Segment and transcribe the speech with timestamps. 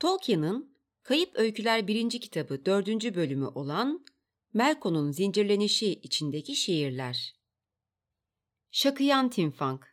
[0.00, 4.04] Tolkien'in Kayıp Öyküler birinci kitabı dördüncü bölümü olan
[4.54, 7.34] Melkon'un zincirlenişi içindeki şiirler.
[8.70, 9.84] Şakıyan Timfang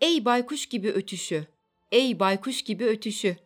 [0.00, 1.46] Ey baykuş gibi ötüşü,
[1.92, 3.36] ey baykuş gibi ötüşü,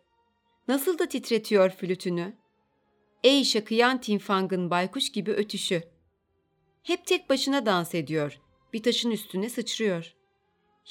[0.67, 2.37] nasıl da titretiyor flütünü.
[3.23, 5.83] Ey şakıyan Timfang'ın baykuş gibi ötüşü.
[6.83, 8.41] Hep tek başına dans ediyor,
[8.73, 10.15] bir taşın üstüne sıçrıyor.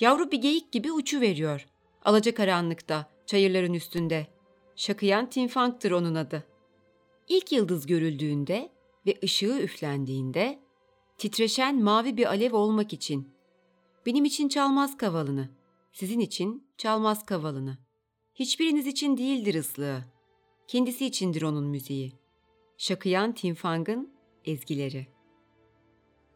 [0.01, 1.67] Yavru bir geyik gibi uçu veriyor,
[2.05, 4.36] alacakaranlıkta, çayırların üstünde.''
[4.77, 6.47] Şakıyan Tinfang'tır onun adı.
[7.29, 8.73] İlk yıldız görüldüğünde
[9.07, 10.59] ve ışığı üflendiğinde
[11.19, 13.37] titreşen mavi bir alev olmak için
[14.07, 15.49] benim için çalmaz kavalını,
[15.93, 17.79] sizin için çalmaz kavalını.
[18.35, 20.05] Hiçbiriniz için değildir ıslığı.
[20.69, 22.13] Kendisi içindir onun müziği.
[22.79, 24.13] Şakıyan Tinfang'ın
[24.45, 25.07] ezgileri.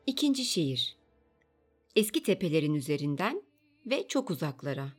[0.06, 0.96] İkinci şiir.
[1.96, 3.42] Eski tepelerin üzerinden
[3.86, 4.92] ve çok uzaklara.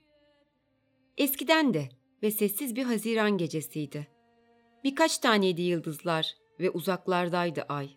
[1.18, 1.90] Eskiden de
[2.24, 4.08] ve sessiz bir Haziran gecesiydi.
[4.84, 7.90] Birkaç taneydi yıldızlar ve uzaklardaydı ay.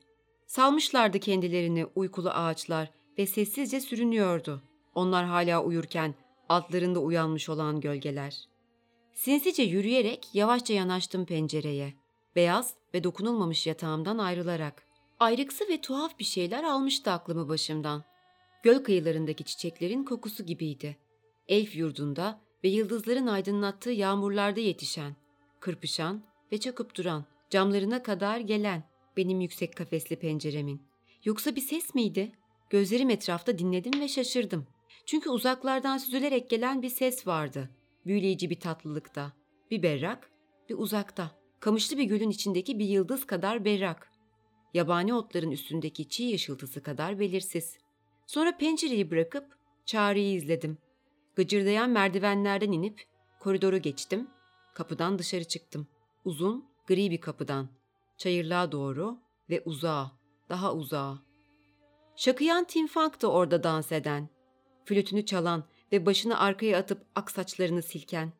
[0.46, 4.62] Salmışlardı kendilerini uykulu ağaçlar ve sessizce sürünüyordu.
[4.94, 6.14] Onlar hala uyurken
[6.48, 8.48] altlarında uyanmış olan gölgeler.
[9.14, 11.94] Sinsice yürüyerek yavaşça yanaştım pencereye.
[12.36, 14.82] Beyaz ve dokunulmamış yatağımdan ayrılarak.
[15.20, 18.04] Ayrıksı ve tuhaf bir şeyler almıştı aklımı başımdan.
[18.62, 20.96] Göl kıyılarındaki çiçeklerin kokusu gibiydi.
[21.48, 25.16] Elf yurdunda ve yıldızların aydınlattığı yağmurlarda yetişen,
[25.60, 28.84] kırpışan ve çakıp duran, camlarına kadar gelen
[29.16, 30.82] benim yüksek kafesli penceremin.
[31.24, 32.32] Yoksa bir ses miydi?
[32.70, 34.66] Gözlerim etrafta dinledim ve şaşırdım.
[35.06, 37.70] Çünkü uzaklardan süzülerek gelen bir ses vardı.
[38.06, 39.32] Büyüleyici bir tatlılıkta.
[39.70, 40.30] Bir berrak,
[40.68, 41.30] bir uzakta.
[41.60, 44.12] Kamışlı bir gölün içindeki bir yıldız kadar berrak.
[44.74, 47.78] Yabani otların üstündeki çiğ ışıltısı kadar belirsiz.
[48.26, 49.44] Sonra pencereyi bırakıp
[49.86, 50.78] çağrıyı izledim.
[51.36, 53.04] Gıcırdayan merdivenlerden inip
[53.40, 54.30] koridoru geçtim.
[54.74, 55.86] Kapıdan dışarı çıktım.
[56.24, 57.68] Uzun, gri bir kapıdan.
[58.18, 59.18] Çayırlığa doğru
[59.50, 60.12] ve uzağa,
[60.48, 61.18] daha uzağa.
[62.16, 64.28] Şakıyan Timfang da orada dans eden.
[64.84, 68.32] Flütünü çalan ve başını arkaya atıp ak saçlarını silken.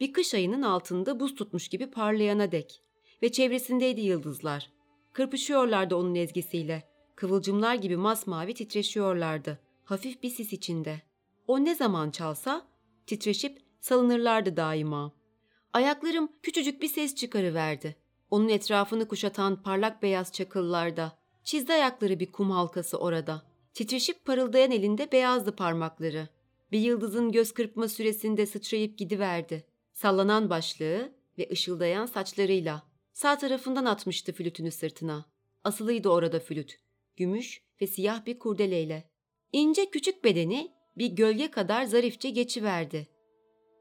[0.00, 2.82] Bir kış ayının altında buz tutmuş gibi parlayana dek.
[3.22, 4.72] Ve çevresindeydi yıldızlar.
[5.12, 6.90] Kırpışıyorlardı onun ezgisiyle.
[7.16, 9.58] Kıvılcımlar gibi masmavi titreşiyorlardı.
[9.84, 11.09] Hafif bir sis içinde.''
[11.50, 12.66] O ne zaman çalsa
[13.06, 15.12] titreşip salınırlardı daima.
[15.72, 17.96] Ayaklarım küçücük bir ses çıkarıverdi.
[18.30, 21.18] Onun etrafını kuşatan parlak beyaz çakıllarda.
[21.44, 23.42] Çizdi ayakları bir kum halkası orada.
[23.74, 26.28] Titreşip parıldayan elinde beyazdı parmakları.
[26.72, 29.64] Bir yıldızın göz kırpma süresinde sıçrayıp gidiverdi.
[29.92, 32.82] Sallanan başlığı ve ışıldayan saçlarıyla.
[33.12, 35.24] Sağ tarafından atmıştı flütünü sırtına.
[35.64, 36.78] Asılıydı orada flüt.
[37.16, 39.10] Gümüş ve siyah bir kurdeleyle.
[39.52, 43.08] İnce küçük bedeni bir gölge kadar zarifçe geçiverdi.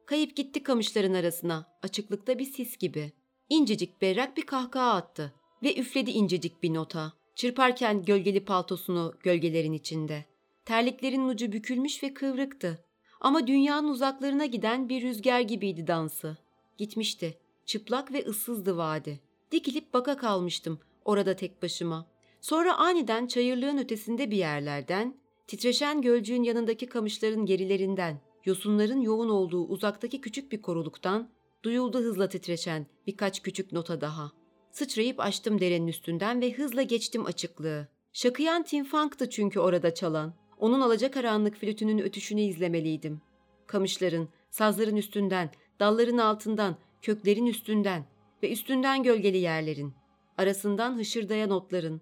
[0.06, 3.12] Kayıp gitti kamışların arasına, açıklıkta bir sis gibi.
[3.50, 5.34] İncecik berrak bir kahkaha attı
[5.64, 7.14] ve üfledi incecik bir nota.
[7.36, 10.26] Çırparken gölgeli paltosunu gölgelerin içinde.
[10.66, 12.86] Terliklerin ucu bükülmüş ve kıvrıktı.
[13.22, 16.38] Ama dünyanın uzaklarına giden bir rüzgar gibiydi dansı.
[16.78, 17.38] Gitmişti.
[17.66, 19.20] Çıplak ve ıssızdı vadi.
[19.52, 22.08] Dikilip baka kalmıştım orada tek başıma.
[22.42, 25.16] Sonra aniden çayırlığın ötesinde bir yerlerden
[25.50, 31.30] Titreşen gölcüğün yanındaki kamışların gerilerinden, yosunların yoğun olduğu uzaktaki küçük bir koruluktan
[31.64, 34.32] duyuldu hızla titreşen birkaç küçük nota daha.
[34.72, 37.88] Sıçrayıp açtım derenin üstünden ve hızla geçtim açıklığı.
[38.14, 40.34] Şakıyan Tinfang'tı çünkü orada çalan.
[40.58, 43.22] Onun alacakaranlık flütünün ötüşünü izlemeliydim.
[43.68, 48.06] Kamışların, sazların üstünden, dalların altından, köklerin üstünden
[48.44, 49.94] ve üstünden gölgeli yerlerin,
[50.38, 52.02] arasından hışırdayan otların.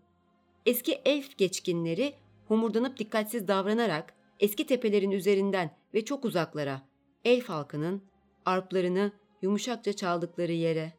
[0.66, 2.14] Eski elf geçkinleri
[2.47, 6.81] homurdanıp dikkatsiz davranarak eski tepelerin üzerinden ve çok uzaklara,
[7.25, 8.02] elf halkının
[8.46, 10.94] arplarını yumuşakça çaldıkları yere